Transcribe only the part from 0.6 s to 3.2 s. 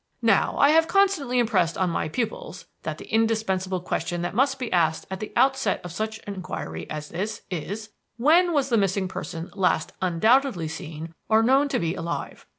have constantly impressed on my pupils that the